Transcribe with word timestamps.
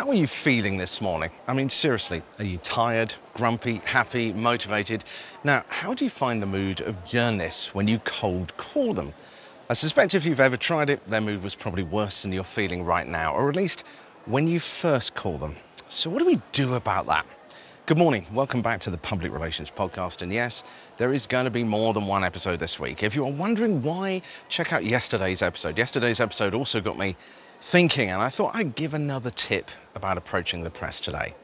How 0.00 0.08
are 0.08 0.14
you 0.14 0.26
feeling 0.26 0.78
this 0.78 1.02
morning? 1.02 1.30
I 1.46 1.52
mean, 1.52 1.68
seriously, 1.68 2.22
are 2.38 2.44
you 2.44 2.56
tired, 2.56 3.14
grumpy, 3.34 3.82
happy, 3.84 4.32
motivated? 4.32 5.04
Now, 5.44 5.62
how 5.68 5.92
do 5.92 6.04
you 6.04 6.10
find 6.10 6.40
the 6.40 6.46
mood 6.46 6.80
of 6.80 7.04
journalists 7.04 7.74
when 7.74 7.86
you 7.86 7.98
cold 7.98 8.56
call 8.56 8.94
them? 8.94 9.12
I 9.68 9.74
suspect 9.74 10.14
if 10.14 10.24
you've 10.24 10.40
ever 10.40 10.56
tried 10.56 10.88
it, 10.88 11.06
their 11.06 11.20
mood 11.20 11.42
was 11.42 11.54
probably 11.54 11.82
worse 11.82 12.22
than 12.22 12.32
you're 12.32 12.44
feeling 12.44 12.82
right 12.82 13.06
now, 13.06 13.34
or 13.34 13.50
at 13.50 13.56
least 13.56 13.84
when 14.24 14.48
you 14.48 14.58
first 14.58 15.14
call 15.14 15.36
them. 15.36 15.54
So, 15.88 16.08
what 16.08 16.20
do 16.20 16.24
we 16.24 16.40
do 16.52 16.76
about 16.76 17.04
that? 17.08 17.26
Good 17.90 17.98
morning. 17.98 18.24
Welcome 18.32 18.62
back 18.62 18.78
to 18.82 18.90
the 18.90 18.98
Public 18.98 19.32
Relations 19.32 19.68
Podcast. 19.68 20.22
And 20.22 20.32
yes, 20.32 20.62
there 20.96 21.12
is 21.12 21.26
going 21.26 21.44
to 21.46 21.50
be 21.50 21.64
more 21.64 21.92
than 21.92 22.06
one 22.06 22.22
episode 22.22 22.60
this 22.60 22.78
week. 22.78 23.02
If 23.02 23.16
you 23.16 23.24
are 23.24 23.32
wondering 23.32 23.82
why, 23.82 24.22
check 24.48 24.72
out 24.72 24.84
yesterday's 24.84 25.42
episode. 25.42 25.76
Yesterday's 25.76 26.20
episode 26.20 26.54
also 26.54 26.80
got 26.80 26.96
me 26.96 27.16
thinking, 27.62 28.10
and 28.10 28.22
I 28.22 28.28
thought 28.28 28.54
I'd 28.54 28.76
give 28.76 28.94
another 28.94 29.32
tip 29.32 29.72
about 29.96 30.16
approaching 30.16 30.62
the 30.62 30.70
press 30.70 31.00
today. 31.00 31.34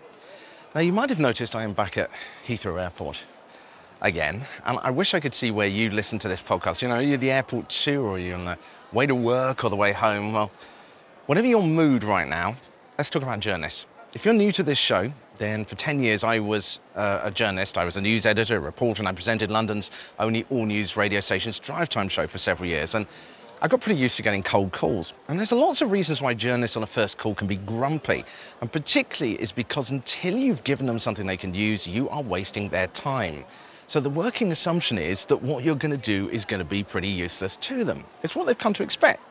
Now, 0.72 0.82
you 0.82 0.92
might 0.92 1.10
have 1.10 1.18
noticed 1.18 1.56
I 1.56 1.64
am 1.64 1.72
back 1.72 1.98
at 1.98 2.12
Heathrow 2.46 2.80
Airport 2.80 3.24
again, 4.02 4.44
and 4.66 4.78
I 4.84 4.92
wish 4.92 5.14
I 5.14 5.18
could 5.18 5.34
see 5.34 5.50
where 5.50 5.66
you 5.66 5.90
listen 5.90 6.16
to 6.20 6.28
this 6.28 6.40
podcast. 6.40 6.80
You 6.80 6.86
know, 6.86 7.00
you're 7.00 7.18
the 7.18 7.32
airport 7.32 7.68
too, 7.68 8.02
or 8.02 8.20
you're 8.20 8.38
on 8.38 8.44
the 8.44 8.58
way 8.92 9.04
to 9.04 9.16
work 9.16 9.64
or 9.64 9.68
the 9.68 9.74
way 9.74 9.90
home. 9.90 10.32
Well, 10.32 10.52
whatever 11.26 11.48
your 11.48 11.64
mood 11.64 12.04
right 12.04 12.28
now, 12.28 12.54
let's 12.98 13.10
talk 13.10 13.24
about 13.24 13.40
journalists. 13.40 13.86
If 14.14 14.24
you're 14.24 14.32
new 14.32 14.52
to 14.52 14.62
this 14.62 14.78
show, 14.78 15.12
then 15.38 15.64
for 15.64 15.76
10 15.76 16.00
years 16.00 16.24
I 16.24 16.38
was 16.38 16.80
uh, 16.94 17.20
a 17.24 17.30
journalist. 17.30 17.78
I 17.78 17.84
was 17.84 17.96
a 17.96 18.00
news 18.00 18.26
editor, 18.26 18.56
a 18.56 18.60
reporter, 18.60 19.02
and 19.02 19.08
I 19.08 19.12
presented 19.12 19.50
London's 19.50 19.90
only 20.18 20.44
all 20.50 20.66
news 20.66 20.96
radio 20.96 21.20
station's 21.20 21.58
drive 21.58 21.88
time 21.88 22.08
show 22.08 22.26
for 22.26 22.38
several 22.38 22.68
years. 22.68 22.94
And 22.94 23.06
I 23.62 23.68
got 23.68 23.80
pretty 23.80 23.98
used 23.98 24.16
to 24.16 24.22
getting 24.22 24.42
cold 24.42 24.72
calls. 24.72 25.14
And 25.28 25.38
there's 25.38 25.52
lots 25.52 25.80
of 25.80 25.90
reasons 25.90 26.20
why 26.20 26.34
journalists 26.34 26.76
on 26.76 26.82
a 26.82 26.86
first 26.86 27.16
call 27.16 27.34
can 27.34 27.46
be 27.46 27.56
grumpy. 27.56 28.24
And 28.60 28.70
particularly 28.70 29.40
is 29.40 29.50
because 29.50 29.90
until 29.90 30.36
you've 30.36 30.62
given 30.64 30.86
them 30.86 30.98
something 30.98 31.26
they 31.26 31.38
can 31.38 31.54
use, 31.54 31.86
you 31.86 32.08
are 32.10 32.22
wasting 32.22 32.68
their 32.68 32.88
time. 32.88 33.44
So 33.86 34.00
the 34.00 34.10
working 34.10 34.52
assumption 34.52 34.98
is 34.98 35.24
that 35.26 35.40
what 35.40 35.64
you're 35.64 35.76
going 35.76 35.92
to 35.92 35.96
do 35.96 36.28
is 36.30 36.44
going 36.44 36.58
to 36.58 36.66
be 36.66 36.82
pretty 36.82 37.08
useless 37.08 37.56
to 37.56 37.84
them. 37.84 38.04
It's 38.22 38.36
what 38.36 38.46
they've 38.46 38.58
come 38.58 38.74
to 38.74 38.82
expect. 38.82 39.22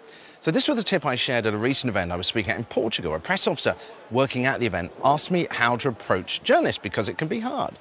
So 0.45 0.51
this 0.51 0.67
was 0.67 0.77
a 0.77 0.83
tip 0.83 1.07
I 1.07 1.15
shared 1.15 1.47
at 1.47 1.55
a 1.55 1.57
recent 1.57 1.89
event 1.89 2.11
I 2.11 2.15
was 2.15 2.27
speaking 2.27 2.51
at 2.51 2.59
in 2.59 2.65
Portugal. 2.65 3.15
A 3.15 3.19
press 3.19 3.47
officer 3.47 3.75
working 4.11 4.45
at 4.45 4.59
the 4.59 4.67
event 4.67 4.91
asked 5.03 5.31
me 5.31 5.47
how 5.49 5.75
to 5.77 5.89
approach 5.89 6.43
journalists 6.43 6.77
because 6.77 7.09
it 7.09 7.17
can 7.17 7.27
be 7.27 7.39
hard. 7.39 7.73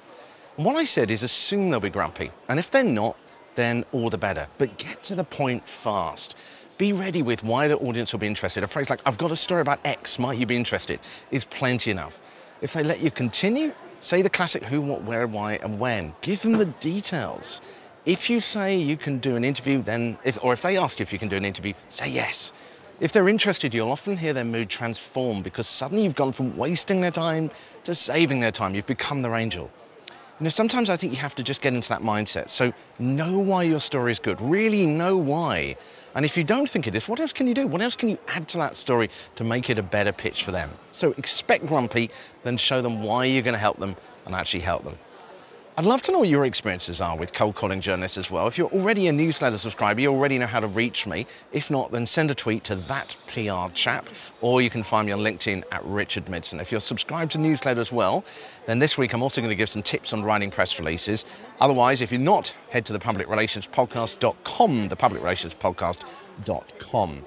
And 0.57 0.65
what 0.65 0.75
I 0.75 0.83
said 0.83 1.11
is 1.11 1.21
assume 1.21 1.69
they'll 1.69 1.79
be 1.79 1.91
grumpy. 1.91 2.31
And 2.49 2.57
if 2.57 2.71
they're 2.71 2.83
not, 2.83 3.19
then 3.53 3.85
all 3.91 4.09
the 4.09 4.17
better. 4.17 4.47
But 4.57 4.79
get 4.79 5.03
to 5.03 5.13
the 5.13 5.23
point 5.23 5.69
fast. 5.69 6.37
Be 6.79 6.91
ready 6.91 7.21
with 7.21 7.43
why 7.43 7.67
the 7.67 7.77
audience 7.77 8.11
will 8.11 8.19
be 8.19 8.25
interested. 8.25 8.63
A 8.63 8.67
phrase 8.67 8.89
like, 8.89 9.01
I've 9.05 9.19
got 9.19 9.31
a 9.31 9.35
story 9.35 9.61
about 9.61 9.79
X, 9.85 10.17
might 10.17 10.39
you 10.39 10.47
be 10.47 10.55
interested, 10.55 10.99
is 11.29 11.45
plenty 11.45 11.91
enough. 11.91 12.19
If 12.61 12.73
they 12.73 12.81
let 12.81 12.99
you 12.99 13.11
continue, 13.11 13.73
say 13.99 14.23
the 14.23 14.29
classic 14.31 14.63
who, 14.63 14.81
what, 14.81 15.03
where, 15.03 15.27
why, 15.27 15.57
and 15.57 15.77
when. 15.77 16.15
Give 16.21 16.41
them 16.41 16.53
the 16.53 16.65
details. 16.65 17.61
If 18.05 18.29
you 18.29 18.39
say 18.39 18.75
you 18.75 18.97
can 18.97 19.17
do 19.17 19.35
an 19.35 19.43
interview, 19.43 19.81
then, 19.81 20.17
if, 20.23 20.37
or 20.43 20.53
if 20.53 20.61
they 20.61 20.77
ask 20.77 20.99
you 20.99 21.03
if 21.03 21.11
you 21.11 21.17
can 21.17 21.27
do 21.27 21.37
an 21.37 21.45
interview, 21.45 21.73
say 21.89 22.07
yes. 22.07 22.53
If 22.99 23.11
they're 23.11 23.27
interested, 23.27 23.73
you'll 23.73 23.91
often 23.91 24.15
hear 24.15 24.31
their 24.31 24.45
mood 24.45 24.69
transform 24.69 25.41
because 25.41 25.65
suddenly 25.67 26.03
you've 26.03 26.15
gone 26.15 26.31
from 26.31 26.55
wasting 26.55 27.01
their 27.01 27.09
time 27.09 27.49
to 27.83 27.95
saving 27.95 28.39
their 28.39 28.51
time. 28.51 28.75
You've 28.75 28.85
become 28.85 29.23
their 29.23 29.33
angel. 29.33 29.71
You 30.39 30.43
know, 30.43 30.49
sometimes 30.49 30.89
I 30.91 30.97
think 30.97 31.13
you 31.13 31.19
have 31.19 31.33
to 31.35 31.43
just 31.43 31.61
get 31.61 31.73
into 31.73 31.89
that 31.89 32.01
mindset. 32.01 32.49
So 32.49 32.71
know 32.99 33.39
why 33.39 33.63
your 33.63 33.79
story 33.79 34.11
is 34.11 34.19
good. 34.19 34.39
Really 34.39 34.85
know 34.85 35.17
why. 35.17 35.75
And 36.13 36.25
if 36.25 36.37
you 36.37 36.43
don't 36.43 36.69
think 36.69 36.87
it 36.87 36.95
is, 36.95 37.07
what 37.07 37.19
else 37.19 37.33
can 37.33 37.47
you 37.47 37.55
do? 37.55 37.65
What 37.65 37.81
else 37.81 37.95
can 37.95 38.07
you 38.07 38.19
add 38.27 38.47
to 38.49 38.57
that 38.59 38.77
story 38.77 39.09
to 39.35 39.43
make 39.43 39.69
it 39.69 39.79
a 39.79 39.83
better 39.83 40.11
pitch 40.11 40.43
for 40.43 40.51
them? 40.51 40.69
So 40.91 41.13
expect 41.17 41.65
grumpy, 41.65 42.11
then 42.43 42.55
show 42.55 42.81
them 42.83 43.01
why 43.01 43.25
you're 43.25 43.43
going 43.43 43.53
to 43.53 43.59
help 43.59 43.79
them 43.79 43.95
and 44.25 44.35
actually 44.35 44.59
help 44.59 44.83
them. 44.83 44.97
I'd 45.77 45.83
love 45.83 46.01
to 46.03 46.13
know 46.13 46.19
what 46.19 46.29
your 46.29 46.45
experiences 46.45 47.01
are 47.01 47.17
with 47.17 47.33
cold 47.33 47.55
calling 47.55 47.81
journalists 47.81 48.17
as 48.17 48.31
well. 48.31 48.47
If 48.47 48.57
you're 48.57 48.69
already 48.69 49.07
a 49.07 49.11
newsletter 49.11 49.57
subscriber, 49.57 49.99
you 49.99 50.09
already 50.09 50.37
know 50.37 50.45
how 50.45 50.61
to 50.61 50.67
reach 50.67 51.05
me. 51.05 51.27
If 51.51 51.69
not, 51.69 51.91
then 51.91 52.05
send 52.05 52.31
a 52.31 52.35
tweet 52.35 52.63
to 52.63 52.75
that 52.75 53.13
PR 53.27 53.69
chap, 53.73 54.07
or 54.39 54.61
you 54.61 54.69
can 54.69 54.83
find 54.83 55.05
me 55.05 55.11
on 55.11 55.19
LinkedIn 55.19 55.65
at 55.73 55.83
Richard 55.83 56.27
Midson. 56.27 56.61
If 56.61 56.71
you're 56.71 56.79
subscribed 56.79 57.33
to 57.33 57.39
newsletter 57.39 57.81
as 57.81 57.91
well, 57.91 58.23
then 58.67 58.79
this 58.79 58.97
week 58.97 59.11
I'm 59.11 59.21
also 59.21 59.41
going 59.41 59.49
to 59.49 59.55
give 59.55 59.67
some 59.67 59.81
tips 59.81 60.13
on 60.13 60.23
writing 60.23 60.49
press 60.49 60.79
releases. 60.79 61.25
Otherwise, 61.59 61.99
if 61.99 62.09
you're 62.09 62.21
not, 62.21 62.53
head 62.69 62.85
to 62.85 62.93
the 62.93 62.99
publicrelationspodcast.com, 62.99 64.87
the 64.87 64.95
publicrelationspodcast.com. 64.95 67.25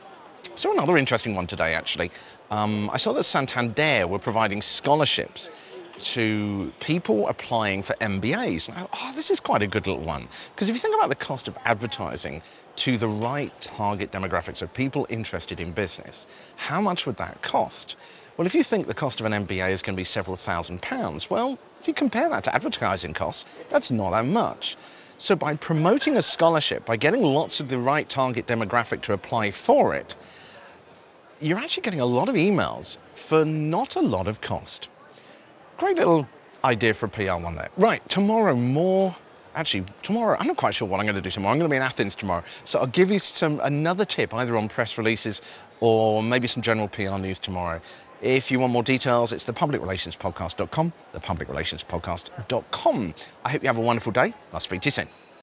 So 0.54 0.72
another 0.72 0.96
interesting 0.96 1.34
one 1.34 1.46
today, 1.46 1.74
actually. 1.74 2.10
Um, 2.50 2.88
I 2.94 2.96
saw 2.96 3.12
that 3.12 3.24
Santander 3.24 4.06
were 4.06 4.18
providing 4.18 4.62
scholarships 4.62 5.50
to 5.98 6.72
people 6.80 7.28
applying 7.28 7.82
for 7.82 7.94
MBAs. 7.94 8.68
Now, 8.68 8.88
oh, 8.92 9.12
this 9.14 9.30
is 9.30 9.40
quite 9.40 9.62
a 9.62 9.66
good 9.66 9.86
little 9.86 10.02
one. 10.02 10.28
Because 10.54 10.68
if 10.68 10.74
you 10.74 10.80
think 10.80 10.94
about 10.94 11.08
the 11.08 11.14
cost 11.14 11.48
of 11.48 11.56
advertising 11.64 12.42
to 12.76 12.96
the 12.96 13.08
right 13.08 13.52
target 13.60 14.12
demographics 14.12 14.62
of 14.62 14.72
people 14.72 15.06
interested 15.10 15.60
in 15.60 15.72
business, 15.72 16.26
how 16.56 16.80
much 16.80 17.06
would 17.06 17.16
that 17.16 17.42
cost? 17.42 17.96
Well, 18.36 18.46
if 18.46 18.54
you 18.54 18.62
think 18.62 18.86
the 18.86 18.94
cost 18.94 19.18
of 19.20 19.26
an 19.26 19.32
MBA 19.32 19.70
is 19.70 19.82
going 19.82 19.96
to 19.96 20.00
be 20.00 20.04
several 20.04 20.36
thousand 20.36 20.80
pounds, 20.80 21.28
well, 21.28 21.58
if 21.80 21.88
you 21.88 21.94
compare 21.94 22.28
that 22.28 22.44
to 22.44 22.54
advertising 22.54 23.12
costs, 23.12 23.44
that's 23.68 23.90
not 23.90 24.10
that 24.10 24.24
much. 24.24 24.76
So 25.18 25.34
by 25.34 25.56
promoting 25.56 26.16
a 26.16 26.22
scholarship, 26.22 26.84
by 26.84 26.96
getting 26.96 27.22
lots 27.22 27.58
of 27.58 27.68
the 27.68 27.78
right 27.78 28.08
target 28.08 28.46
demographic 28.46 29.00
to 29.02 29.12
apply 29.12 29.50
for 29.50 29.94
it, 29.96 30.14
you're 31.40 31.58
actually 31.58 31.82
getting 31.82 32.00
a 32.00 32.06
lot 32.06 32.28
of 32.28 32.36
emails 32.36 32.98
for 33.16 33.44
not 33.44 33.96
a 33.96 34.00
lot 34.00 34.28
of 34.28 34.40
cost. 34.40 34.88
Great 35.78 35.96
little 35.96 36.28
idea 36.64 36.92
for 36.92 37.06
a 37.06 37.08
PR 37.08 37.34
one 37.34 37.54
there. 37.54 37.70
Right, 37.76 38.06
tomorrow 38.08 38.54
more. 38.56 39.14
Actually, 39.54 39.86
tomorrow, 40.02 40.36
I'm 40.38 40.46
not 40.46 40.56
quite 40.56 40.74
sure 40.74 40.86
what 40.86 40.98
I'm 41.00 41.06
going 41.06 41.16
to 41.16 41.22
do 41.22 41.30
tomorrow. 41.30 41.52
I'm 41.52 41.58
going 41.58 41.70
to 41.70 41.72
be 41.72 41.76
in 41.76 41.82
Athens 41.82 42.14
tomorrow. 42.14 42.42
So 42.64 42.80
I'll 42.80 42.86
give 42.86 43.10
you 43.10 43.18
some 43.18 43.60
another 43.60 44.04
tip, 44.04 44.34
either 44.34 44.56
on 44.56 44.68
press 44.68 44.98
releases 44.98 45.40
or 45.80 46.22
maybe 46.22 46.48
some 46.48 46.62
general 46.62 46.88
PR 46.88 47.16
news 47.18 47.38
tomorrow. 47.38 47.80
If 48.20 48.50
you 48.50 48.58
want 48.58 48.72
more 48.72 48.82
details, 48.82 49.32
it's 49.32 49.44
the 49.44 49.52
publicrelationspodcast.com, 49.52 50.92
the 51.12 51.20
publicrelationspodcast.com. 51.20 53.14
I 53.44 53.50
hope 53.50 53.62
you 53.62 53.68
have 53.68 53.78
a 53.78 53.80
wonderful 53.80 54.10
day. 54.10 54.34
I'll 54.52 54.60
speak 54.60 54.82
to 54.82 54.86
you 54.88 54.92
soon. 54.92 55.08